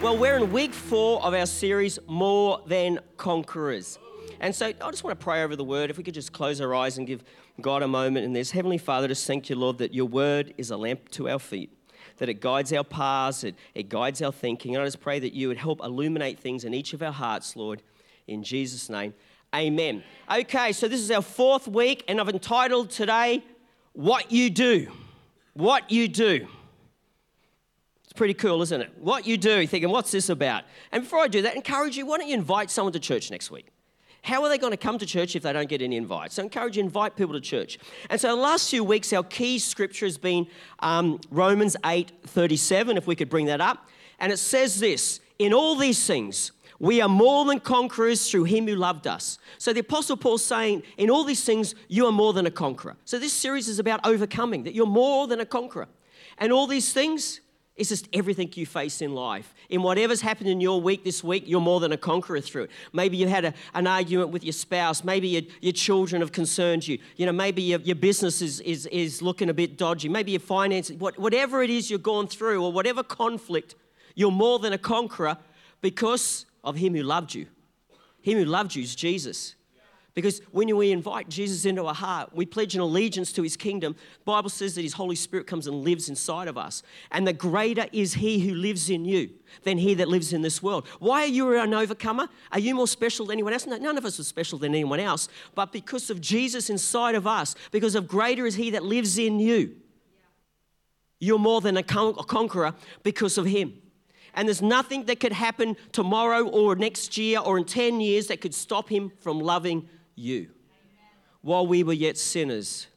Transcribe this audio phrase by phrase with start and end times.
[0.00, 3.98] Well, we're in week four of our series, More Than Conquerors.
[4.40, 5.90] And so I just want to pray over the word.
[5.90, 7.22] If we could just close our eyes and give
[7.60, 8.52] God a moment in this.
[8.52, 11.77] Heavenly Father, just thank you, Lord, that your word is a lamp to our feet
[12.18, 14.74] that it guides our paths, it, it guides our thinking.
[14.74, 17.56] And I just pray that you would help illuminate things in each of our hearts,
[17.56, 17.82] Lord,
[18.26, 19.14] in Jesus' name.
[19.54, 20.02] Amen.
[20.30, 23.42] Okay, so this is our fourth week, and I've entitled today,
[23.94, 24.92] What You Do.
[25.54, 26.46] What You Do.
[28.04, 28.90] It's pretty cool, isn't it?
[28.98, 30.64] What you do, thinking, what's this about?
[30.92, 33.50] And before I do that, encourage you, why don't you invite someone to church next
[33.50, 33.68] week?
[34.28, 36.34] How are they going to come to church if they don't get any invites?
[36.34, 37.78] So encourage you, invite people to church.
[38.10, 40.46] And so the last few weeks, our key scripture has been
[40.80, 43.88] um, Romans 8 37, if we could bring that up.
[44.18, 48.66] And it says this In all these things, we are more than conquerors through him
[48.66, 49.38] who loved us.
[49.56, 52.98] So the Apostle Paul's saying, in all these things, you are more than a conqueror.
[53.06, 55.88] So this series is about overcoming, that you're more than a conqueror.
[56.36, 57.40] And all these things,
[57.78, 59.54] it's just everything you face in life.
[59.70, 62.70] In whatever's happened in your week this week, you're more than a conqueror through it.
[62.92, 65.04] Maybe you had a, an argument with your spouse.
[65.04, 66.98] Maybe your, your children have concerned you.
[67.16, 70.08] You know, maybe your, your business is, is, is looking a bit dodgy.
[70.08, 73.76] Maybe your finances, what, whatever it is you're going through or whatever conflict,
[74.16, 75.38] you're more than a conqueror
[75.80, 77.46] because of Him who loved you.
[78.20, 79.54] Him who loved you is Jesus.
[80.18, 83.92] Because when we invite Jesus into our heart, we pledge an allegiance to his kingdom.
[83.92, 86.82] The Bible says that his Holy Spirit comes and lives inside of us.
[87.12, 89.30] And the greater is he who lives in you
[89.62, 90.88] than he that lives in this world.
[90.98, 92.26] Why are you an overcomer?
[92.50, 93.64] Are you more special than anyone else?
[93.64, 95.28] No, none of us are special than anyone else.
[95.54, 99.38] But because of Jesus inside of us, because of greater is he that lives in
[99.38, 99.76] you,
[101.20, 102.74] you're more than a, con- a conqueror
[103.04, 103.72] because of him.
[104.34, 108.40] And there's nothing that could happen tomorrow or next year or in 10 years that
[108.40, 110.50] could stop him from loving you.
[111.40, 112.88] While we were yet sinners,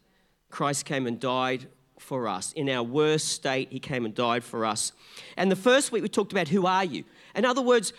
[0.49, 1.67] Christ came and died
[1.99, 2.51] for us.
[2.53, 4.91] In our worst state, He came and died for us.
[5.37, 7.03] And the first week we talked about who are you?
[7.35, 7.93] In other words,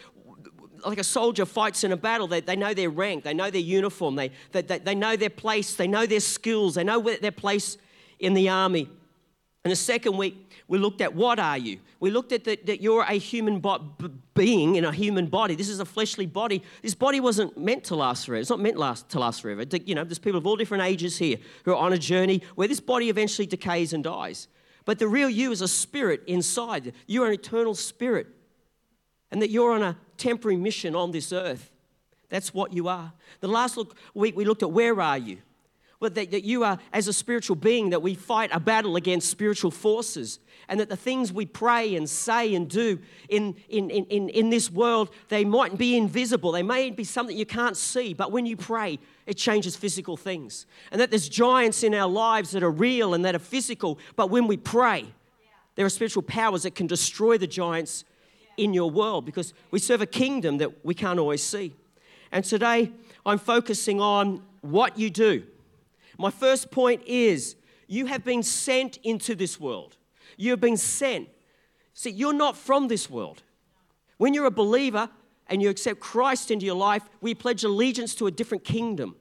[0.84, 3.60] like a soldier fights in a battle, they, they know their rank, they know their
[3.60, 7.78] uniform, they, they, they know their place, they know their skills, they know their place
[8.18, 8.88] in the army.
[9.64, 11.80] And the second week, we looked at what are you?
[12.00, 13.84] We looked at that, that you're a human bo-
[14.32, 15.54] being in a human body.
[15.54, 16.62] This is a fleshly body.
[16.80, 18.40] This body wasn't meant to last forever.
[18.40, 19.66] It's not meant last, to last forever.
[19.84, 22.66] You know, there's people of all different ages here who are on a journey where
[22.66, 24.48] this body eventually decays and dies.
[24.86, 26.94] But the real you is a spirit inside.
[27.06, 28.28] You're an eternal spirit.
[29.30, 31.70] And that you're on a temporary mission on this earth.
[32.30, 33.12] That's what you are.
[33.40, 35.36] The last look, week we looked at where are you?
[36.02, 39.30] But that, that you are, as a spiritual being, that we fight a battle against
[39.30, 42.98] spiritual forces, and that the things we pray and say and do
[43.28, 46.50] in, in, in, in this world, they might be invisible.
[46.50, 50.66] They may be something you can't see, but when you pray, it changes physical things.
[50.90, 54.28] And that there's giants in our lives that are real and that are physical, but
[54.28, 55.06] when we pray,
[55.76, 58.04] there are spiritual powers that can destroy the giants
[58.56, 61.76] in your world because we serve a kingdom that we can't always see.
[62.32, 62.90] And today,
[63.24, 65.44] I'm focusing on what you do
[66.22, 67.56] my first point is
[67.88, 69.96] you have been sent into this world.
[70.36, 71.28] You have been sent.
[71.94, 73.42] See, you're not from this world.
[74.18, 75.10] When you're a believer
[75.48, 79.16] and you accept Christ into your life, we pledge allegiance to a different kingdom,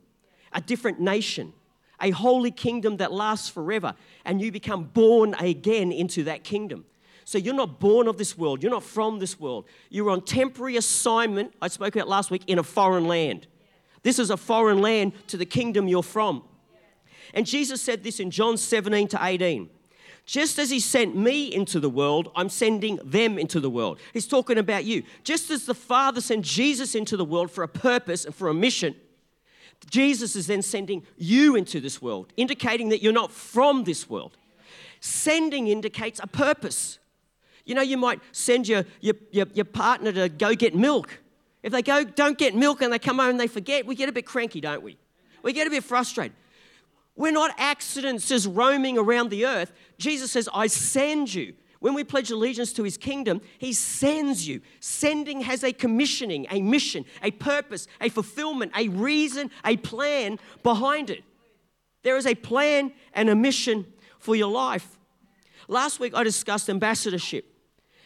[0.54, 1.54] a different nation,
[2.00, 6.86] a holy kingdom that lasts forever, and you become born again into that kingdom.
[7.26, 9.66] So you're not born of this world, you're not from this world.
[9.90, 13.48] You're on temporary assignment, I spoke about last week, in a foreign land.
[14.04, 16.44] This is a foreign land to the kingdom you're from.
[17.34, 19.70] And Jesus said this in John 17 to 18.
[20.26, 24.00] Just as he sent me into the world, I'm sending them into the world.
[24.14, 25.04] He's talking about you.
[25.24, 28.54] Just as the Father sent Jesus into the world for a purpose and for a
[28.54, 28.96] mission,
[29.90, 34.38] Jesus is then sending you into this world, indicating that you're not from this world.
[35.00, 37.00] Sending indicates a purpose.
[37.66, 41.20] You know, you might send your, your, your, your partner to go get milk.
[41.64, 44.10] If they go, don't get milk and they come home and they forget, we get
[44.10, 44.98] a bit cranky, don't we?
[45.42, 46.36] We get a bit frustrated.
[47.16, 49.72] We're not accidents just roaming around the earth.
[49.98, 51.54] Jesus says, I send you.
[51.80, 54.62] When we pledge allegiance to his kingdom, he sends you.
[54.80, 61.10] Sending has a commissioning, a mission, a purpose, a fulfillment, a reason, a plan behind
[61.10, 61.24] it.
[62.04, 63.88] There is a plan and a mission
[64.20, 65.00] for your life.
[65.68, 67.46] Last week I discussed ambassadorship,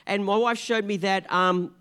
[0.06, 1.76] and my wife showed me that um,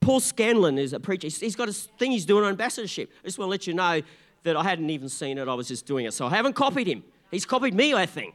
[0.00, 1.28] Paul Scanlon is a preacher.
[1.28, 3.12] He's got a thing he's doing on ambassadorship.
[3.22, 4.02] I just want to let you know
[4.44, 6.14] that I hadn't even seen it, I was just doing it.
[6.14, 7.02] So I haven't copied him.
[7.30, 8.34] He's copied me, I think.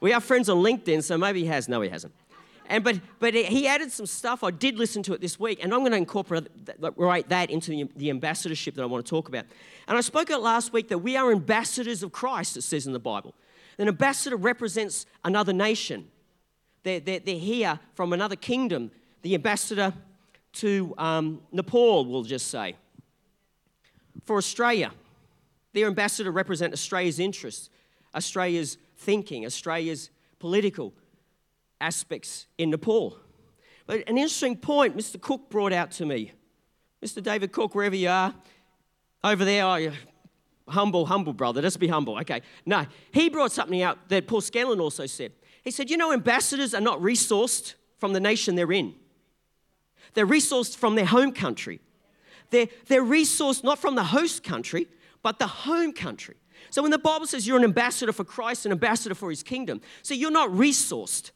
[0.00, 1.68] We are friends on LinkedIn, so maybe he has.
[1.68, 2.14] No, he hasn't.
[2.68, 4.42] And but but he added some stuff.
[4.42, 6.48] I did listen to it this week, and I'm going to incorporate
[6.96, 9.44] write that into the, ambassadorship that I want to talk about.
[9.86, 12.56] And I spoke out last week that we are ambassadors of Christ.
[12.56, 13.34] It says in the Bible.
[13.78, 16.08] An ambassador represents another nation.
[16.82, 18.90] They're, they're, they're here from another kingdom.
[19.22, 19.92] The ambassador
[20.54, 22.76] to um, Nepal, we'll just say.
[24.26, 24.92] For Australia,
[25.72, 27.70] their ambassador represent Australia's interests,
[28.14, 30.92] Australia's thinking, Australia's political
[31.80, 33.16] aspects in Nepal.
[33.86, 35.20] But an interesting point Mr.
[35.20, 36.32] Cook brought out to me.
[37.04, 37.22] Mr.
[37.22, 38.34] David Cook, wherever you are,
[39.22, 39.92] over there, oh,
[40.68, 42.18] humble, humble brother, let's be humble.
[42.18, 42.42] Okay.
[42.64, 45.32] No, he brought something out that Paul Scanlon also said.
[45.62, 48.94] He said, You know, ambassadors are not resourced from the nation they're in,
[50.14, 51.80] they're resourced from their home country.
[52.50, 54.86] They're, they're resourced not from the host country,
[55.22, 56.36] but the home country.
[56.70, 59.80] So when the Bible says you're an ambassador for Christ, an ambassador for his kingdom,
[60.02, 61.30] so you're not resourced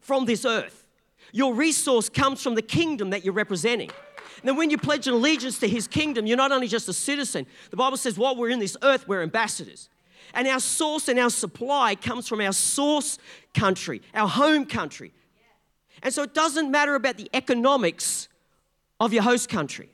[0.00, 0.86] from this earth.
[1.32, 3.90] Your resource comes from the kingdom that you're representing.
[4.42, 7.46] Now, when you pledge an allegiance to his kingdom, you're not only just a citizen.
[7.70, 9.88] The Bible says while we're in this earth, we're ambassadors.
[10.34, 13.18] And our source and our supply comes from our source
[13.54, 15.12] country, our home country.
[16.02, 18.28] And so it doesn't matter about the economics
[19.00, 19.90] of your host country.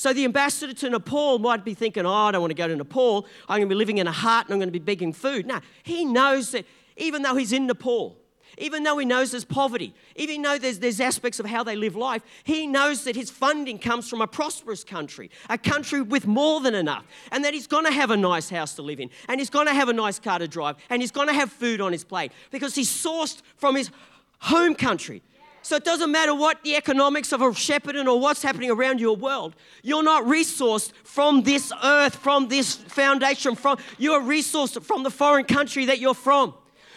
[0.00, 2.74] So the ambassador to Nepal might be thinking, oh, I don't want to go to
[2.74, 3.26] Nepal.
[3.50, 5.44] I'm going to be living in a hut and I'm going to be begging food.
[5.44, 6.64] No, he knows that
[6.96, 8.16] even though he's in Nepal,
[8.56, 11.96] even though he knows there's poverty, even though there's, there's aspects of how they live
[11.96, 16.62] life, he knows that his funding comes from a prosperous country, a country with more
[16.62, 19.38] than enough, and that he's going to have a nice house to live in, and
[19.38, 21.78] he's going to have a nice car to drive, and he's going to have food
[21.78, 23.90] on his plate because he's sourced from his
[24.38, 25.22] home country.
[25.62, 29.14] So it doesn't matter what the economics of a Shepparton or what's happening around your
[29.14, 29.54] world.
[29.82, 33.54] You're not resourced from this earth, from this foundation.
[33.54, 36.54] From you're resourced from the foreign country that you're from.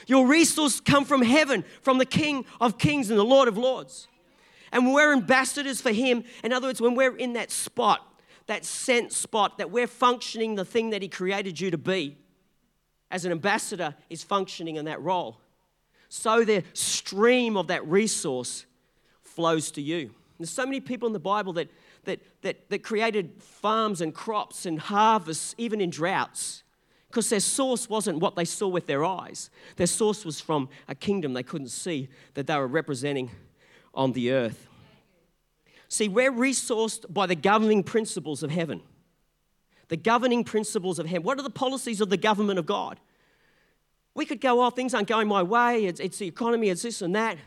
[0.08, 4.08] Your resources come from heaven, from the King of Kings and the Lord of Lords.
[4.72, 6.24] And we're ambassadors for Him.
[6.44, 8.06] In other words, when we're in that spot,
[8.48, 12.18] that sent spot, that we're functioning the thing that He created you to be,
[13.12, 15.40] as an ambassador is functioning in that role.
[16.16, 18.68] So the stream of that resource
[19.24, 20.12] flows to you.
[20.38, 21.72] There's so many people in the Bible that,
[22.04, 26.62] that, that, that created farms and crops and harvests, even in droughts
[27.08, 29.50] because their source wasn't what they saw with their eyes.
[29.78, 33.32] Their source was from a kingdom they couldn't see that they were representing
[33.96, 34.68] on the earth.
[35.88, 38.82] See, we're resourced by the governing principles of heaven.
[39.88, 41.24] The governing principles of heaven.
[41.24, 43.00] What are the policies of the government of God?
[44.16, 47.02] We could go, oh, things aren't going my way, it's, it's the economy, it's this
[47.02, 47.38] and that.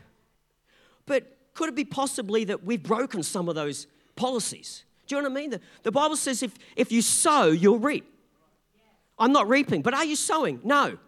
[1.06, 3.86] But could it be possibly that we've broken some of those
[4.16, 4.84] policies?
[5.06, 5.50] Do you know what I mean?
[5.50, 8.12] The, the Bible says if, if you sow, you'll reap.
[9.18, 10.60] I'm not reaping, but are you sowing?
[10.64, 10.98] No.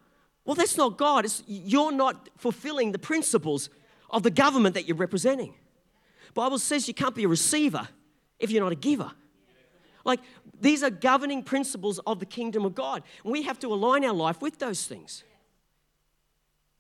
[0.45, 1.25] Well, that's not God.
[1.25, 3.69] It's, you're not fulfilling the principles
[4.09, 5.55] of the government that you're representing.
[6.39, 7.89] Bible says you can't be a receiver
[8.39, 9.11] if you're not a giver.
[10.05, 10.21] Like
[10.61, 13.03] these are governing principles of the kingdom of God.
[13.25, 15.25] And we have to align our life with those things.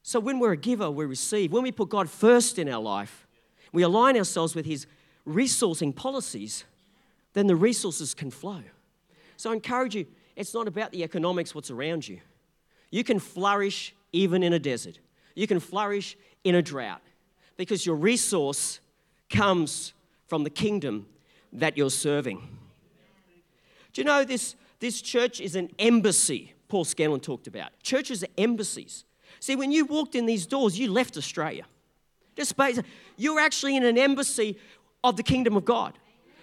[0.08, 1.52] So when we're a giver, we receive.
[1.52, 3.26] When we put God first in our life,
[3.74, 4.86] we align ourselves with his
[5.26, 6.64] resourcing policies,
[7.34, 8.62] then the resources can flow.
[9.36, 12.20] So I encourage you it's not about the economics, what's around you.
[12.90, 14.98] You can flourish even in a desert,
[15.34, 17.02] you can flourish in a drought
[17.58, 18.80] because your resource
[19.28, 19.92] comes
[20.26, 21.04] from the kingdom
[21.52, 22.38] that you're serving.
[23.92, 27.72] Do you know this, this church is an embassy, Paul Scanlon talked about.
[27.82, 29.04] Churches are embassies.
[29.40, 31.64] See, when you walked in these doors, you left Australia.
[32.36, 32.54] Just
[33.16, 34.58] you're actually in an embassy
[35.02, 35.94] of the kingdom of God.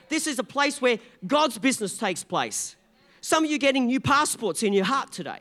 [0.10, 2.76] This is a place where God's business takes place.
[3.22, 5.40] Some of you getting new passports in your heart today.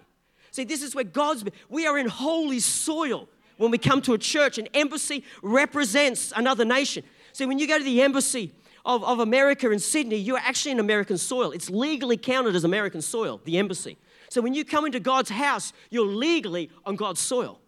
[0.52, 4.18] See, this is where God's, we are in holy soil when we come to a
[4.18, 4.56] church.
[4.56, 7.04] An embassy represents another nation.
[7.32, 8.52] See, when you go to the embassy
[8.84, 11.50] of, of America in Sydney, you're actually in American soil.
[11.50, 13.98] It's legally counted as American soil, the embassy.
[14.28, 17.60] So when you come into God's house, you're legally on God's soil.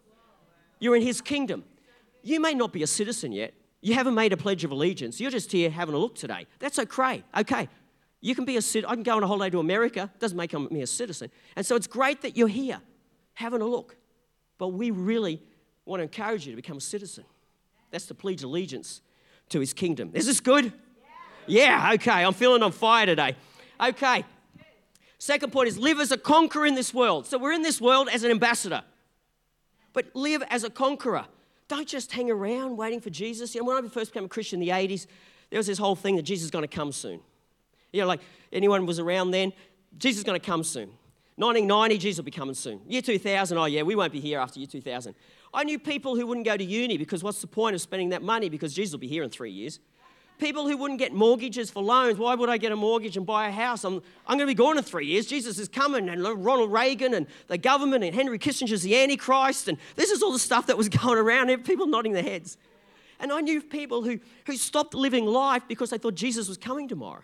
[0.79, 1.63] You're in His kingdom.
[2.23, 3.53] You may not be a citizen yet.
[3.81, 5.19] You haven't made a pledge of allegiance.
[5.19, 6.45] You're just here having a look today.
[6.59, 7.23] That's okay.
[7.37, 7.69] Okay.
[8.21, 8.89] You can be a citizen.
[8.89, 10.11] I can go on a holiday to America.
[10.19, 11.29] Doesn't make me a citizen.
[11.55, 12.81] And so it's great that you're here,
[13.35, 13.95] having a look.
[14.57, 15.41] But we really
[15.85, 17.23] want to encourage you to become a citizen.
[17.91, 19.01] That's to pledge allegiance
[19.49, 20.11] to His kingdom.
[20.13, 20.73] Is this good?
[21.45, 21.87] Yeah.
[21.87, 21.93] yeah.
[21.93, 22.25] Okay.
[22.25, 23.35] I'm feeling on fire today.
[23.79, 24.25] Okay.
[25.19, 27.25] Second point is live as a conqueror in this world.
[27.25, 28.83] So we're in this world as an ambassador,
[29.93, 31.25] but live as a conqueror.
[31.67, 33.55] Don't just hang around waiting for Jesus.
[33.55, 35.07] You know, when I first became a Christian in the 80s,
[35.49, 37.19] there was this whole thing that Jesus is going to come soon.
[37.91, 38.21] You know, like
[38.53, 39.53] anyone was around then,
[39.97, 40.89] Jesus is going to come soon.
[41.37, 42.81] 1990, Jesus will be coming soon.
[42.87, 45.13] Year 2000, oh yeah, we won't be here after year 2000.
[45.53, 48.23] I knew people who wouldn't go to uni because what's the point of spending that
[48.23, 49.79] money because Jesus will be here in three years.
[50.37, 52.19] People who wouldn't get mortgages for loans.
[52.19, 53.83] Why would I get a mortgage and buy a house?
[53.83, 53.95] I'm,
[54.27, 55.25] I'm going to be gone in three years.
[55.25, 59.67] Jesus is coming, and Ronald Reagan and the government and Henry Kissinger's the Antichrist.
[59.67, 62.57] And this is all the stuff that was going around, people nodding their heads.
[63.19, 66.87] And I knew people who, who stopped living life because they thought Jesus was coming
[66.87, 67.23] tomorrow.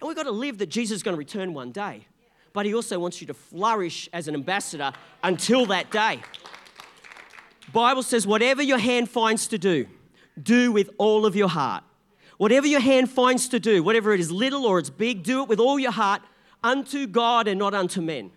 [0.00, 2.06] And we've got to live that Jesus is going to return one day.
[2.54, 6.20] But he also wants you to flourish as an ambassador until that day.
[7.72, 9.86] Bible says, whatever your hand finds to do,
[10.42, 11.84] do with all of your heart.
[12.42, 15.48] Whatever your hand finds to do, whatever it is little or it's big, do it
[15.48, 16.22] with all your heart
[16.64, 18.32] unto God and not unto men.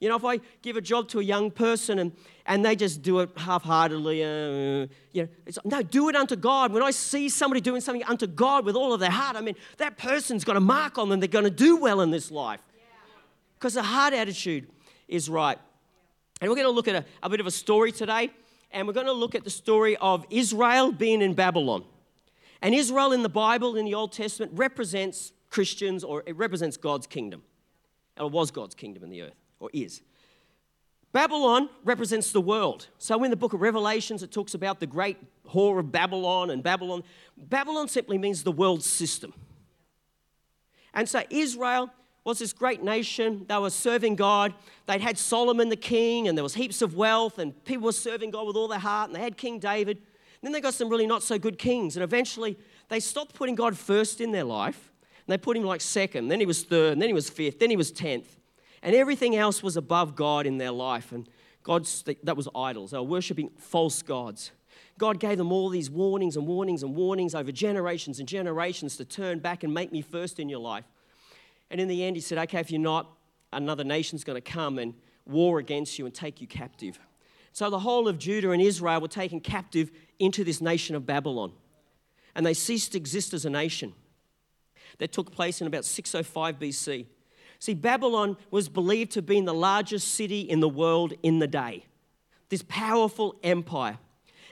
[0.00, 2.12] You know, if I give a job to a young person and,
[2.44, 6.36] and they just do it half heartedly, uh, you know, it's, no, do it unto
[6.36, 6.74] God.
[6.74, 9.56] When I see somebody doing something unto God with all of their heart, I mean,
[9.78, 11.18] that person's got a mark on them.
[11.18, 12.60] They're going to do well in this life.
[13.58, 14.68] Because the heart attitude
[15.08, 15.58] is right.
[16.42, 18.30] And we're going to look at a, a bit of a story today.
[18.72, 21.84] And we're going to look at the story of Israel being in Babylon.
[22.62, 27.06] And Israel in the Bible, in the Old Testament, represents Christians or it represents God's
[27.06, 27.42] kingdom.
[28.18, 30.00] Or was God's kingdom in the earth, or is.
[31.12, 32.88] Babylon represents the world.
[32.98, 36.62] So in the book of Revelations, it talks about the great whore of Babylon and
[36.62, 37.02] Babylon.
[37.36, 39.32] Babylon simply means the world system.
[40.94, 41.90] And so Israel
[42.24, 43.46] was this great nation.
[43.48, 44.52] They were serving God.
[44.86, 48.30] They'd had Solomon the king, and there was heaps of wealth, and people were serving
[48.30, 50.02] God with all their heart, and they had King David.
[50.46, 52.56] Then they got some really not so good kings, and eventually
[52.88, 54.92] they stopped putting God first in their life.
[55.02, 57.58] And they put him like second, then he was third, and then he was fifth,
[57.58, 58.38] then he was tenth.
[58.80, 61.10] And everything else was above God in their life.
[61.10, 61.28] And
[61.64, 62.92] God's, that was idols.
[62.92, 64.52] They were worshipping false gods.
[64.96, 69.04] God gave them all these warnings and warnings and warnings over generations and generations to
[69.04, 70.84] turn back and make me first in your life.
[71.72, 73.10] And in the end, he said, Okay, if you're not,
[73.52, 77.00] another nation's going to come and war against you and take you captive.
[77.56, 81.52] So the whole of Judah and Israel were taken captive into this nation of Babylon.
[82.34, 83.94] And they ceased to exist as a nation.
[84.98, 87.06] That took place in about 605 BC.
[87.58, 91.46] See, Babylon was believed to have been the largest city in the world in the
[91.46, 91.86] day.
[92.48, 93.98] This powerful empire.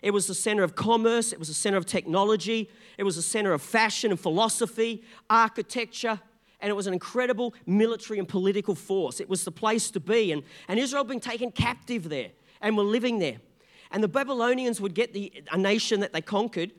[0.03, 3.23] It was the center of commerce, it was the center of technology, it was the
[3.23, 6.21] center of fashion and philosophy, architecture,
[6.61, 9.21] and it was an incredible military and political force.
[9.21, 10.33] It was the place to be.
[10.33, 12.31] And, and Israel had been taken captive there
[12.61, 13.37] and were living there.
[13.91, 16.73] And the Babylonians would get the, a nation that they conquered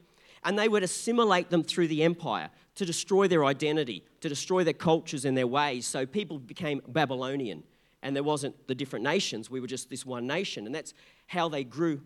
[0.43, 4.73] and they would assimilate them through the empire to destroy their identity, to destroy their
[4.73, 5.87] cultures and their ways.
[5.87, 7.63] So people became Babylonian.
[8.03, 10.67] And there wasn't the different nations, we were just this one nation.
[10.67, 10.93] And that's
[11.25, 12.01] how they grew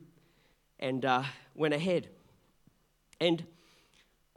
[0.79, 1.24] and uh,
[1.56, 2.08] went ahead.
[3.20, 3.46] And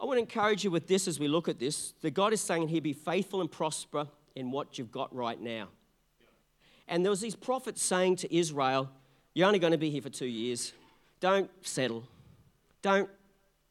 [0.01, 2.41] I want to encourage you with this as we look at this that God is
[2.41, 5.69] saying here, be faithful and prosper in what you've got right now.
[6.89, 8.91] And there was these prophets saying to Israel,
[9.35, 10.73] You're only going to be here for two years.
[11.21, 12.05] Don't settle.
[12.83, 13.09] Don't,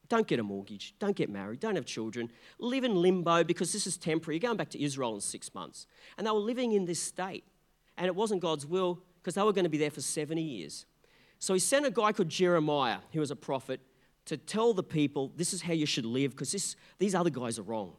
[0.08, 0.94] don't get a mortgage.
[0.98, 1.60] Don't get married.
[1.60, 2.30] Don't have children.
[2.58, 4.36] Live in limbo because this is temporary.
[4.36, 5.86] You're going back to Israel in six months.
[6.18, 7.44] And they were living in this state.
[7.96, 10.86] And it wasn't God's will because they were going to be there for 70 years.
[11.38, 13.80] So he sent a guy called Jeremiah, who was a prophet,
[14.26, 17.62] to tell the people this is how you should live because these other guys are
[17.62, 17.92] wrong.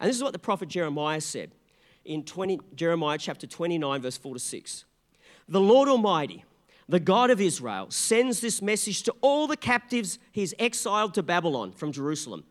[0.00, 1.52] And this is what the prophet Jeremiah said
[2.04, 4.84] in 20, Jeremiah chapter 29, verse 4 to 6.
[5.48, 6.44] The Lord Almighty,
[6.88, 11.72] the God of Israel, sends this message to all the captives he's exiled to Babylon
[11.72, 12.44] from Jerusalem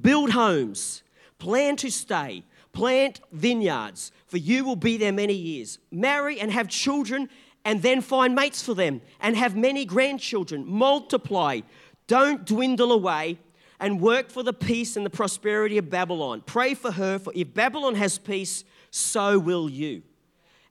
[0.00, 1.02] Build homes,
[1.38, 5.78] plan to stay, plant vineyards, for you will be there many years.
[5.90, 7.28] Marry and have children,
[7.64, 10.64] and then find mates for them, and have many grandchildren.
[10.66, 11.60] Multiply
[12.06, 13.38] don't dwindle away
[13.80, 16.42] and work for the peace and the prosperity of Babylon.
[16.46, 20.02] Pray for her, for if Babylon has peace, so will you.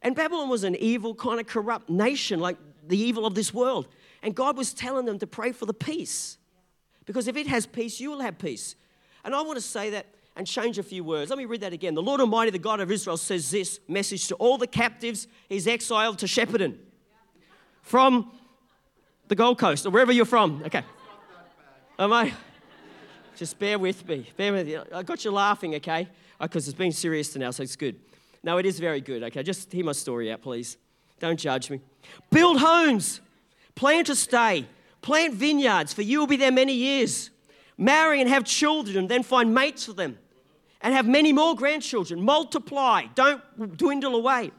[0.01, 2.58] And Babylon was an evil, kind of corrupt nation, like
[2.88, 3.88] the evil of this world.
[4.24, 6.38] And God was telling them to pray for the peace.
[7.06, 8.76] Because if it has peace, you will have peace.
[9.24, 11.30] And I want to say that and change a few words.
[11.30, 11.94] Let me read that again.
[11.94, 15.68] The Lord Almighty, the God of Israel, says this message to all the captives he's
[15.68, 16.78] exiled to Shepparton
[17.82, 18.32] from
[19.28, 20.64] the Gold Coast or wherever you're from.
[20.66, 20.84] Okay.
[22.00, 22.34] Am I?
[23.36, 24.30] Just bear with me.
[24.38, 24.78] Bear with me.
[24.94, 26.08] I got you laughing, okay?
[26.40, 28.00] Because uh, it's been serious to now, so it's good.
[28.44, 29.44] No, it is very good, okay?
[29.44, 30.78] Just hear my story out, please.
[31.22, 31.80] Don't judge me.
[32.32, 33.22] Build homes,
[33.75, 34.66] plan to stay,
[35.01, 37.30] plant vineyards, for you will be there many years.
[37.78, 40.18] Marry and have children, then find mates for them,
[40.82, 42.22] and have many more grandchildren.
[42.24, 44.51] Multiply, don't dwindle away.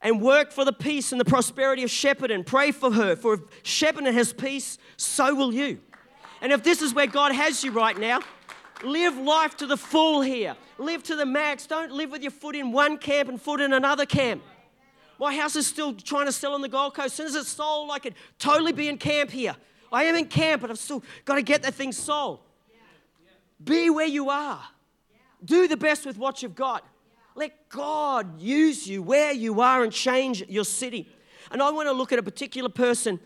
[0.00, 2.46] And work for the peace and the prosperity of Shepparton.
[2.46, 5.80] Pray for her, for if Shepparton has peace, so will you.
[6.40, 8.20] And if this is where God has you right now,
[8.84, 10.54] live life to the full here.
[10.78, 11.66] Live to the max.
[11.66, 14.42] Don't live with your foot in one camp and foot in another camp.
[15.18, 17.06] My house is still trying to sell on the Gold Coast.
[17.06, 19.56] As soon as it's sold, I could totally be in camp here.
[19.92, 22.40] I am in camp, but I've still got to get that thing sold.
[23.62, 24.62] Be where you are.
[25.44, 26.84] Do the best with what you've got.
[27.34, 31.08] Let God use you where you are and change your city.
[31.50, 33.20] And I want to look at a particular person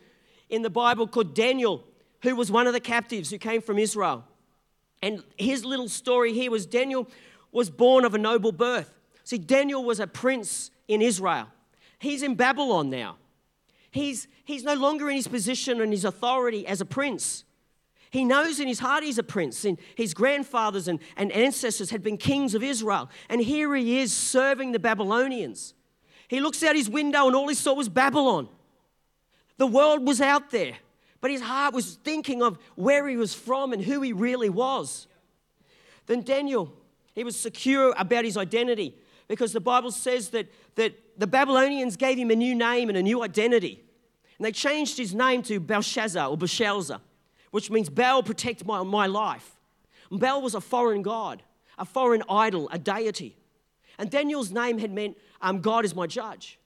[0.49, 1.85] in the Bible called Daniel,
[2.23, 4.25] who was one of the captives who came from Israel.
[5.03, 7.09] And his little story here was Daniel
[7.53, 8.93] was born of a noble birth.
[9.25, 11.49] See, Daniel was a prince in Israel.
[12.01, 13.17] He's in Babylon now.
[13.91, 17.45] He's, he's no longer in his position and his authority as a prince.
[18.11, 22.03] He knows in his heart he's a prince, and his grandfathers and, and ancestors had
[22.03, 23.09] been kings of Israel.
[23.29, 25.75] And here he is serving the Babylonians.
[26.27, 28.49] He looks out his window, and all he saw was Babylon.
[29.59, 30.77] The world was out there,
[31.21, 35.07] but his heart was thinking of where he was from and who he really was.
[36.07, 36.73] Then Daniel,
[37.15, 38.97] he was secure about his identity
[39.29, 43.03] because the Bible says that, that the Babylonians gave him a new name and a
[43.03, 43.83] new identity.
[44.39, 47.01] And they changed his name to Belshazzar or Belshazzar
[47.51, 49.57] which means Baal protect my, my life.
[50.11, 51.43] Baal was a foreign god,
[51.79, 53.37] a foreign idol, a deity.
[53.99, 56.59] And Daniel's name had meant um, God is my judge.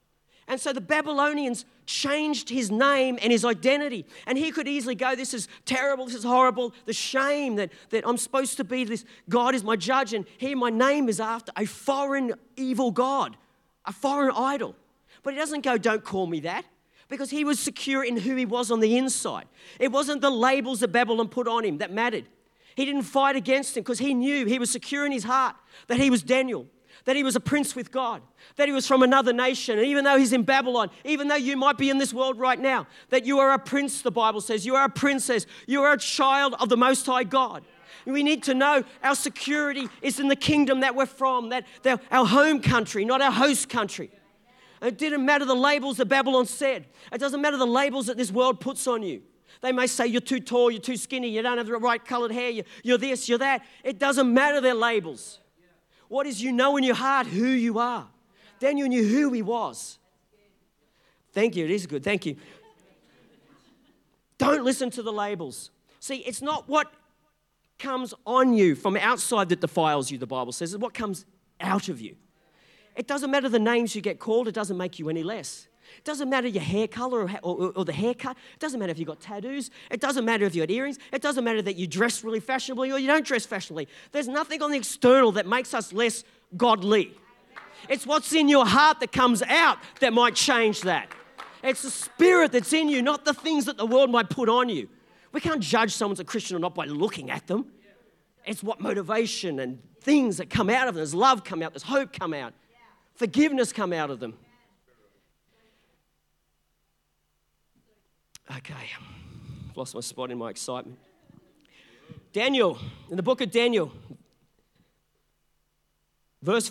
[0.46, 4.04] And so the Babylonians changed his name and his identity.
[4.26, 8.06] And he could easily go, This is terrible, this is horrible, the shame that, that
[8.06, 10.12] I'm supposed to be this God is my judge.
[10.12, 13.36] And here my name is after a foreign evil God,
[13.86, 14.74] a foreign idol.
[15.22, 16.64] But he doesn't go, Don't call me that
[17.08, 19.46] because he was secure in who he was on the inside.
[19.78, 22.26] It wasn't the labels that Babylon put on him that mattered.
[22.76, 25.54] He didn't fight against him because he knew he was secure in his heart
[25.86, 26.66] that he was Daniel,
[27.04, 28.20] that he was a prince with God,
[28.56, 29.78] that he was from another nation.
[29.78, 32.58] And even though he's in Babylon, even though you might be in this world right
[32.58, 35.92] now, that you are a prince, the Bible says, you are a princess, you are
[35.92, 37.64] a child of the Most High God.
[38.06, 41.64] We need to know our security is in the kingdom that we're from, that,
[42.10, 44.10] our home country, not our host country.
[44.82, 46.84] It didn't matter the labels that Babylon said.
[47.10, 49.22] It doesn't matter the labels that this world puts on you.
[49.62, 52.32] They may say you're too tall, you're too skinny, you don't have the right colored
[52.32, 53.64] hair, you're this, you're that.
[53.82, 55.40] It doesn't matter their labels.
[56.08, 58.06] What is you know in your heart who you are?
[58.60, 59.98] Daniel knew who he was.
[61.32, 62.36] Thank you, it is good, thank you.
[64.36, 65.70] Don't listen to the labels.
[65.98, 66.92] See, it's not what
[67.78, 71.24] comes on you from outside that defiles you, the Bible says, it's what comes
[71.60, 72.16] out of you.
[72.96, 75.68] It doesn't matter the names you get called, it doesn't make you any less.
[75.98, 78.36] It doesn't matter your hair color or, or, or, the haircut.
[78.54, 79.70] It doesn't matter if you've got tattoos.
[79.90, 80.98] It doesn't matter if you had earrings.
[81.12, 83.88] It doesn't matter that you dress really fashionably or you don't dress fashionably.
[84.10, 86.24] There's nothing on the external that makes us less
[86.56, 87.12] godly.
[87.88, 91.08] It's what's in your heart that comes out that might change that.
[91.62, 94.68] It's the spirit that's in you, not the things that the world might put on
[94.68, 94.88] you.
[95.34, 97.66] We can't judge someone's a Christian or not by looking at them.
[98.46, 101.00] It's what motivation and things that come out of them.
[101.00, 102.54] There's love come out, there's hope come out
[103.14, 104.34] forgiveness come out of them.
[108.56, 108.74] Okay,
[109.70, 110.98] I've lost my spot in my excitement.
[112.32, 112.78] Daniel,
[113.10, 113.92] in the book of Daniel,
[116.42, 116.70] verse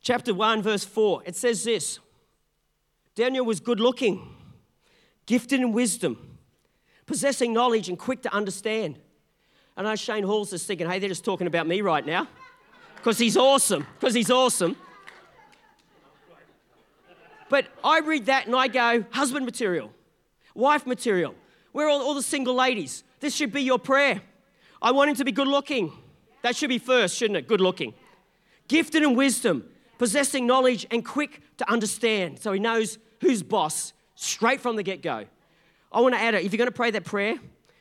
[0.00, 1.98] chapter 1, verse 4, it says this
[3.14, 4.36] Daniel was good looking,
[5.26, 6.37] gifted in wisdom,
[7.08, 9.00] possessing knowledge, and quick to understand.
[9.76, 12.28] I know Shane Hall's just thinking, hey, they're just talking about me right now.
[12.96, 13.86] Because he's awesome.
[13.98, 14.76] Because he's awesome.
[17.48, 19.90] But I read that and I go, husband material,
[20.54, 21.34] wife material.
[21.72, 23.04] We're all, all the single ladies.
[23.20, 24.20] This should be your prayer.
[24.82, 25.92] I want him to be good looking.
[26.42, 27.48] That should be first, shouldn't it?
[27.48, 27.94] Good looking.
[28.68, 32.38] Gifted in wisdom, possessing knowledge, and quick to understand.
[32.38, 35.24] So he knows who's boss straight from the get go.
[35.90, 36.44] I want to add it.
[36.44, 37.36] If you're going to pray that prayer,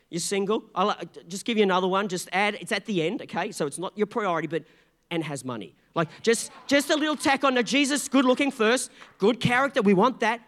[0.10, 0.96] you're single, I'll
[1.28, 2.08] just give you another one.
[2.08, 3.52] Just add, it's at the end, okay?
[3.52, 4.63] So it's not your priority, but
[5.10, 5.74] and has money.
[5.96, 7.54] Like just, just a little tack on.
[7.54, 10.41] Now, Jesus, good looking first, good character, we want that.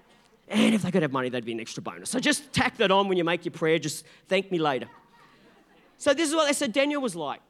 [0.48, 2.10] And if they could have money, that'd be an extra bonus.
[2.10, 3.78] So just tack that on when you make your prayer.
[3.80, 4.88] Just thank me later.
[5.98, 7.42] So this is what they said Daniel was like.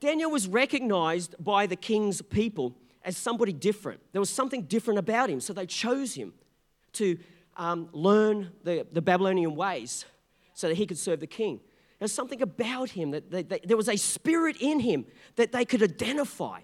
[0.00, 4.00] Daniel was recognized by the king's people as somebody different.
[4.12, 5.40] There was something different about him.
[5.40, 6.32] So they chose him
[6.94, 7.18] to
[7.60, 10.06] um, learn the, the Babylonian ways
[10.54, 11.60] so that he could serve the king.
[11.98, 15.04] There's something about him that, that, that there was a spirit in him
[15.36, 16.60] that they could identify.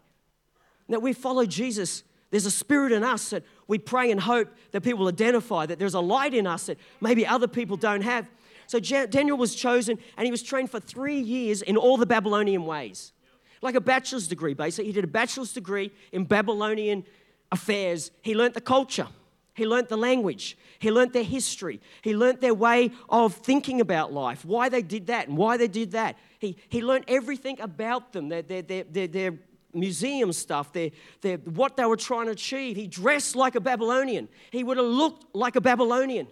[0.89, 4.81] That we follow Jesus, there's a spirit in us that we pray and hope that
[4.81, 8.27] people identify, that there's a light in us that maybe other people don't have.
[8.67, 12.65] So Daniel was chosen and he was trained for three years in all the Babylonian
[12.65, 13.13] ways.
[13.61, 14.87] Like a bachelor's degree, basically.
[14.87, 17.05] He did a bachelor's degree in Babylonian
[17.53, 18.11] affairs.
[18.23, 19.09] He learnt the culture.
[19.57, 20.57] He learnt the language.
[20.79, 21.81] He learnt their history.
[22.03, 25.66] He learnt their way of thinking about life, why they did that and why they
[25.66, 26.16] did that.
[26.38, 29.38] He, he learnt everything about them, their, their, their, their, their
[29.73, 30.90] museum stuff, their,
[31.23, 32.77] their, what they were trying to achieve.
[32.77, 34.29] He dressed like a Babylonian.
[34.51, 36.29] He would have looked like a Babylonian.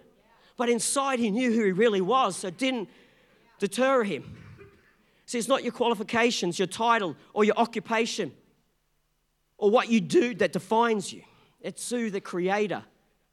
[0.55, 2.89] But inside, he knew who he really was, so it didn't
[3.57, 4.37] deter him.
[5.25, 8.31] See, it's not your qualifications, your title, or your occupation,
[9.57, 11.23] or what you do that defines you.
[11.59, 12.83] It's who the Creator,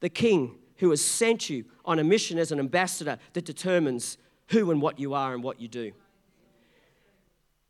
[0.03, 4.17] the King, who has sent you on a mission as an ambassador that determines
[4.49, 5.93] who and what you are and what you do.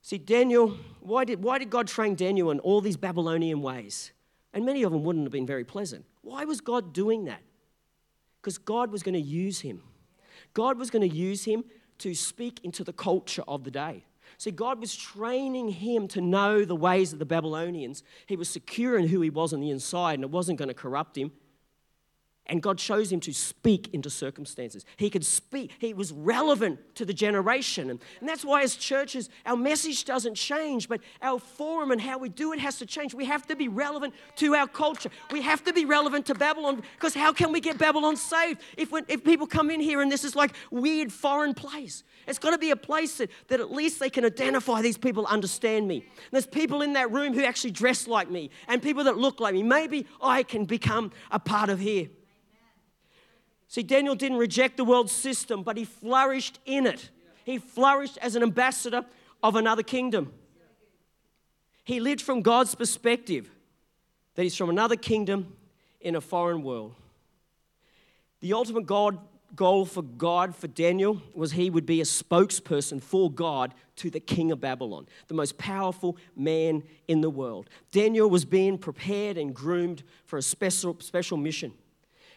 [0.02, 4.14] See, Daniel, why did, why did God train Daniel in all these Babylonian ways?
[4.52, 6.06] And many of them wouldn't have been very pleasant.
[6.24, 7.44] Why was God doing that?
[8.42, 9.84] Because God was going to use him.
[10.56, 11.64] God was going to use him
[12.00, 14.06] to speak into the culture of the day.
[14.40, 18.02] See, God was training him to know the ways of the Babylonians.
[18.26, 20.74] He was secure in who he was on the inside, and it wasn't going to
[20.74, 21.32] corrupt him.
[22.48, 24.84] And God chose him to speak into circumstances.
[24.98, 27.90] He could speak, he was relevant to the generation.
[27.90, 32.18] And, and, that's why, as churches, our message doesn't change, but our forum and how
[32.18, 33.14] we do it has to change.
[33.14, 35.10] We have to be relevant to our culture.
[35.32, 38.92] We have to be relevant to Babylon because how can we get Babylon saved if,
[39.08, 42.04] if people come in here and this is like weird foreign place?
[42.28, 45.26] It's got to be a place that, that at least they can identify these people
[45.28, 45.98] understand me.
[45.98, 49.40] And there's people in that room who actually dress like me and people that look
[49.40, 49.64] like me.
[49.64, 52.10] Maybe I can become a part of here.
[53.74, 57.10] See, Daniel didn't reject the world system, but he flourished in it.
[57.44, 59.04] He flourished as an ambassador
[59.42, 60.32] of another kingdom.
[61.84, 63.50] He lived from God's perspective,
[64.36, 65.56] that he's from another kingdom
[66.02, 66.94] in a foreign world.
[68.42, 69.18] The ultimate God,
[69.56, 74.20] goal for God, for Daniel, was he would be a spokesperson for God to the
[74.20, 77.72] king of Babylon, the most powerful man in the world.
[77.92, 81.74] Daniel was being prepared and groomed for a special, special mission.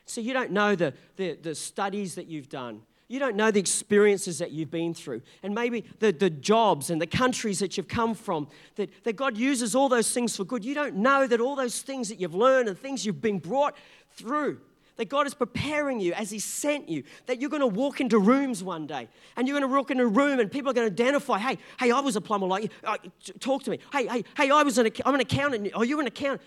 [0.07, 2.83] So you don't know the, the, the studies that you've done.
[3.09, 7.01] You don't know the experiences that you've been through, and maybe the, the jobs and
[7.01, 10.65] the countries that you've come from, that, that God uses all those things for good.
[10.65, 13.77] You don't know that all those things that you've learned and things you've been brought
[14.11, 14.59] through,
[14.97, 18.19] that God is preparing you as He sent you, that you're going to walk into
[18.19, 20.93] rooms one day and you're going to walk into a room and people are going
[20.93, 22.71] to identify, hey, hey, I was a plumber like you.
[22.83, 22.97] Uh,
[23.39, 23.79] talk to me.
[23.93, 25.71] Hey, hey, hey, I was an, I'm an accountant.
[25.75, 26.43] Are you an accountant?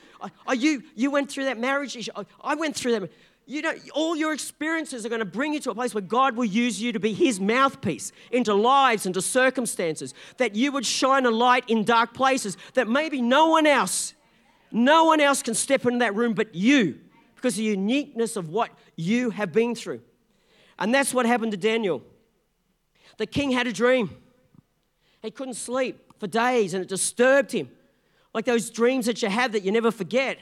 [0.45, 2.11] Are you, you went through that marriage issue?
[2.41, 3.11] I went through that
[3.49, 6.35] you know, all your experiences are going to bring you to a place where God
[6.35, 11.25] will use you to be His mouthpiece into lives, into circumstances, that you would shine
[11.25, 14.13] a light in dark places that maybe no one else,
[14.71, 16.99] no one else can step into that room but you
[17.33, 20.01] because the uniqueness of what you have been through.
[20.77, 22.03] And that's what happened to Daniel.
[23.17, 24.15] The king had a dream.
[25.23, 27.71] He couldn't sleep for days and it disturbed him.
[28.31, 30.37] Like those dreams that you have that you never forget.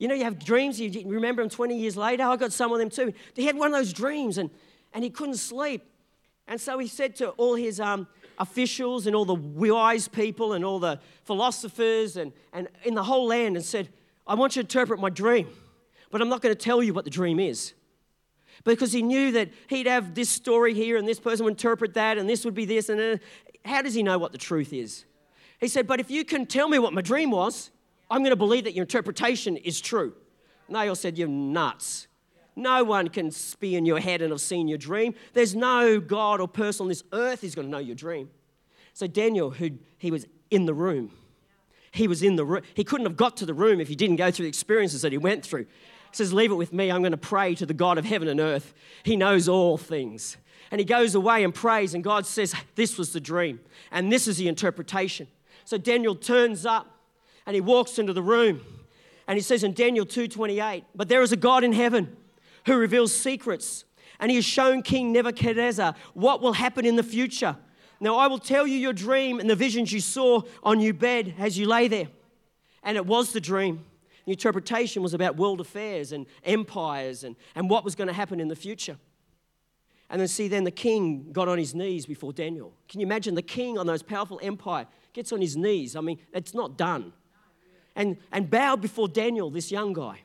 [0.00, 2.24] You know, you have dreams, you remember them 20 years later.
[2.24, 3.12] I got some of them too.
[3.34, 4.48] He had one of those dreams and,
[4.94, 5.84] and he couldn't sleep.
[6.48, 8.08] And so he said to all his um,
[8.38, 13.26] officials and all the wise people and all the philosophers and, and in the whole
[13.26, 13.90] land and said,
[14.26, 15.48] I want you to interpret my dream,
[16.10, 17.74] but I'm not going to tell you what the dream is.
[18.64, 22.16] Because he knew that he'd have this story here and this person would interpret that
[22.16, 22.88] and this would be this.
[22.88, 23.16] And uh,
[23.66, 25.04] how does he know what the truth is?
[25.60, 27.70] He said, But if you can tell me what my dream was,
[28.10, 30.14] I'm going to believe that your interpretation is true.
[30.68, 32.08] Nail said, You're nuts.
[32.56, 35.14] No one can be in your head and have seen your dream.
[35.32, 38.28] There's no God or person on this earth who's going to know your dream.
[38.92, 41.12] So Daniel, who he was in the room,
[41.92, 42.62] he was in the room.
[42.74, 45.12] He couldn't have got to the room if he didn't go through the experiences that
[45.12, 45.64] he went through.
[45.64, 46.90] He says, Leave it with me.
[46.90, 48.74] I'm going to pray to the God of heaven and earth.
[49.04, 50.36] He knows all things.
[50.70, 54.28] And he goes away and prays, and God says, This was the dream, and this
[54.28, 55.28] is the interpretation.
[55.64, 56.99] So Daniel turns up
[57.50, 58.60] and he walks into the room
[59.26, 62.16] and he says in Daniel 2:28, "But there is a God in heaven
[62.66, 63.84] who reveals secrets,
[64.20, 67.56] and he has shown King Nebuchadnezzar what will happen in the future.
[67.98, 71.34] Now I will tell you your dream and the visions you saw on your bed
[71.40, 72.06] as you lay there."
[72.84, 73.84] And it was the dream.
[74.26, 78.38] The interpretation was about world affairs and empires and, and what was going to happen
[78.38, 78.96] in the future.
[80.08, 82.74] And then see, then the king got on his knees before Daniel.
[82.88, 85.96] Can you imagine the king on those powerful empire gets on his knees?
[85.96, 87.12] I mean, it's not done
[87.96, 90.20] and, and bowed before Daniel, this young guy.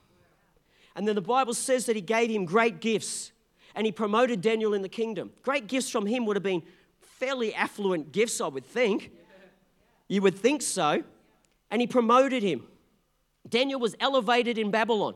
[0.95, 3.31] And then the Bible says that he gave him great gifts
[3.75, 5.31] and he promoted Daniel in the kingdom.
[5.41, 6.63] Great gifts from him would have been
[7.01, 9.11] fairly affluent gifts, I would think.
[10.07, 11.03] You would think so.
[11.69, 12.65] And he promoted him.
[13.47, 15.15] Daniel was elevated in Babylon.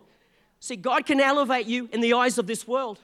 [0.59, 2.99] See, God can elevate you in the eyes of this world,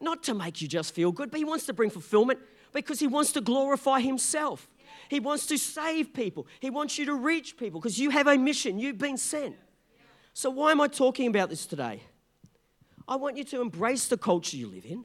[0.00, 2.38] not to make you just feel good, but He wants to bring fulfillment
[2.72, 4.68] because He wants to glorify Himself.
[5.12, 6.46] He wants to save people.
[6.58, 8.78] He wants you to reach people because you have a mission.
[8.78, 9.56] You've been sent.
[10.32, 12.00] So, why am I talking about this today?
[13.06, 15.04] I want you to embrace the culture you live in,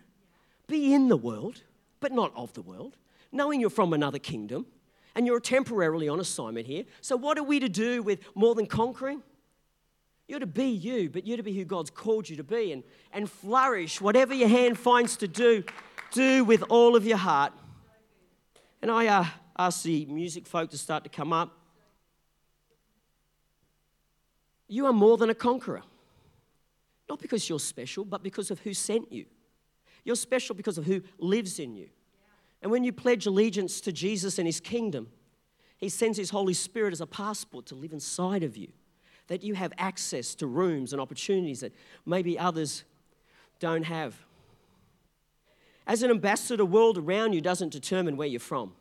[0.65, 1.61] be in the world,
[1.99, 2.95] but not of the world,
[3.33, 4.65] knowing you're from another kingdom,
[5.13, 6.85] And you're temporarily on assignment here.
[7.01, 9.21] So, what are we to do with more than conquering?
[10.29, 12.83] You're to be you, but you're to be who God's called you to be and,
[13.11, 13.99] and flourish.
[13.99, 15.65] Whatever your hand finds to do,
[16.13, 17.51] do with all of your heart.
[18.81, 19.25] And I uh,
[19.57, 21.57] ask the music folk to start to come up.
[24.67, 25.83] You are more than a conqueror.
[27.09, 29.25] Not because you're special, but because of who sent you.
[30.03, 31.89] You're special because of who lives in you.
[32.61, 35.09] And when you pledge allegiance to Jesus and his kingdom,
[35.77, 38.69] he sends his Holy Spirit as a passport to live inside of you.
[39.27, 41.73] That you have access to rooms and opportunities that
[42.05, 42.83] maybe others
[43.59, 44.15] don't have.
[45.85, 48.73] As an ambassador, the world around you doesn't determine where you're from.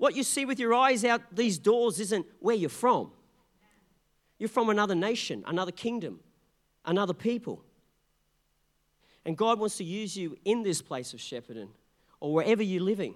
[0.00, 3.10] What you see with your eyes out these doors isn't where you're from.
[4.38, 6.20] You're from another nation, another kingdom,
[6.86, 7.62] another people.
[9.26, 11.68] And God wants to use you in this place of Shepparton
[12.18, 13.14] or wherever you're living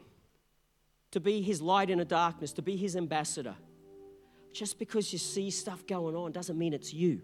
[1.12, 3.54] to be His light in a darkness, to be His ambassador.
[4.52, 7.22] Just because you see stuff going on doesn't mean it's you.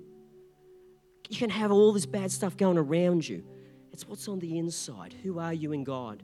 [1.28, 3.44] You can have all this bad stuff going around you.
[3.92, 5.14] It's what's on the inside.
[5.22, 6.22] Who are you in God?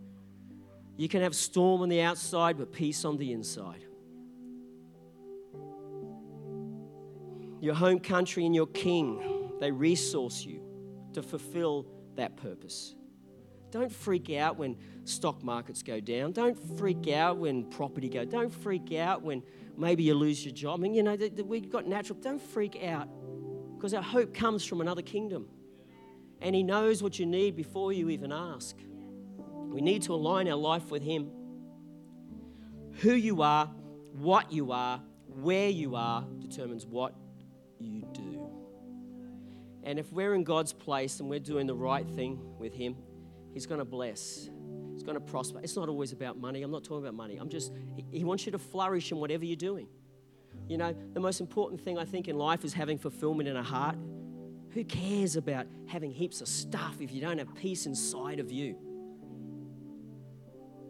[0.96, 3.84] You can have storm on the outside, but peace on the inside.
[7.60, 10.62] Your home country and your king, they resource you
[11.12, 12.94] to fulfill that purpose.
[13.70, 16.32] Don't freak out when stock markets go down.
[16.32, 18.24] Don't freak out when property go.
[18.24, 19.42] Don't freak out when
[19.76, 20.80] maybe you lose your job.
[20.80, 22.18] I mean, you know, we've got natural.
[22.20, 23.08] Don't freak out
[23.76, 25.46] because our hope comes from another kingdom.
[26.40, 28.76] And He knows what you need before you even ask.
[29.76, 31.30] We need to align our life with Him.
[33.02, 33.66] Who you are,
[34.14, 37.14] what you are, where you are determines what
[37.78, 38.48] you do.
[39.82, 42.96] And if we're in God's place and we're doing the right thing with Him,
[43.52, 44.48] He's going to bless.
[44.94, 45.60] He's going to prosper.
[45.62, 46.62] It's not always about money.
[46.62, 47.36] I'm not talking about money.
[47.36, 47.70] I'm just,
[48.10, 49.88] He wants you to flourish in whatever you're doing.
[50.68, 53.62] You know, the most important thing I think in life is having fulfillment in a
[53.62, 53.98] heart.
[54.70, 58.85] Who cares about having heaps of stuff if you don't have peace inside of you?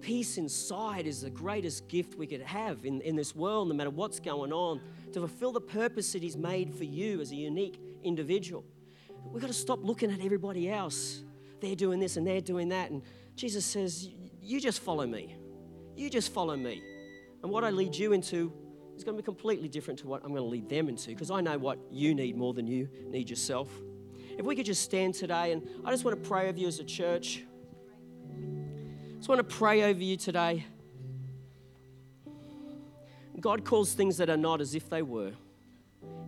[0.07, 3.91] Peace inside is the greatest gift we could have in, in this world, no matter
[3.91, 4.81] what's going on,
[5.13, 8.65] to fulfill the purpose that He's made for you as a unique individual.
[9.33, 11.25] We've got to stop looking at everybody else.
[11.61, 12.93] They're doing this and they're doing that.
[12.93, 13.03] And
[13.35, 14.09] Jesus says,
[14.41, 15.35] You just follow me.
[15.97, 16.85] You just follow me.
[17.43, 18.53] And what I lead you into
[18.97, 21.33] is going to be completely different to what I'm going to lead them into because
[21.33, 23.69] I know what you need more than you need yourself.
[24.39, 26.79] If we could just stand today, and I just want to pray over you as
[26.79, 27.43] a church.
[29.17, 30.67] I just want to pray over you today.
[33.41, 35.33] God calls things that are not as if they were.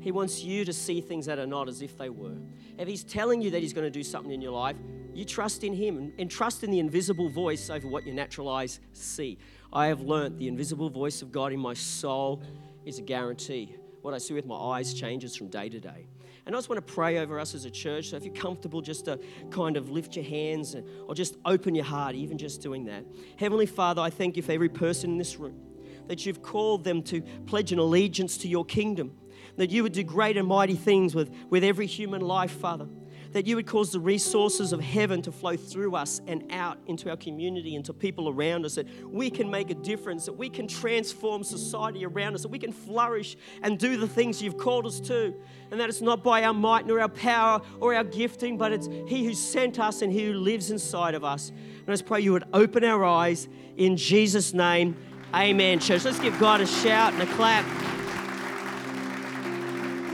[0.01, 2.38] He wants you to see things that are not as if they were.
[2.79, 4.77] If He's telling you that He's going to do something in your life,
[5.12, 8.81] you trust in Him and trust in the invisible voice over what your natural eyes
[8.94, 9.38] see.
[9.70, 12.42] I have learnt the invisible voice of God in my soul
[12.87, 13.77] is a guarantee.
[14.01, 16.07] What I see with my eyes changes from day to day.
[16.48, 18.08] And I just want to pray over us as a church.
[18.08, 20.74] So if you're comfortable, just to kind of lift your hands
[21.06, 23.04] or just open your heart, even just doing that.
[23.37, 25.61] Heavenly Father, I thank you for every person in this room
[26.06, 29.12] that you've called them to pledge an allegiance to your kingdom,
[29.58, 32.87] that you would do great and mighty things with, with every human life, Father
[33.32, 37.10] that you would cause the resources of heaven to flow through us and out into
[37.10, 40.66] our community, into people around us, that we can make a difference, that we can
[40.66, 45.00] transform society around us, that we can flourish and do the things you've called us
[45.00, 45.34] to.
[45.70, 48.86] And that it's not by our might nor our power or our gifting, but it's
[48.86, 51.50] He who sent us and He who lives inside of us.
[51.86, 54.96] And I pray you would open our eyes in Jesus' name.
[55.34, 56.04] Amen, church.
[56.04, 57.64] Let's give God a shout and a clap.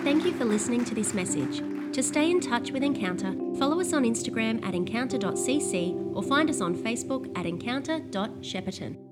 [0.03, 1.74] Thank you for listening to this message.
[1.95, 6.61] To stay in touch with Encounter, follow us on Instagram at encounter.cc or find us
[6.61, 9.04] on Facebook at encounter.shepparton.